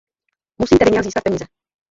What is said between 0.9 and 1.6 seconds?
nějak získat peníze.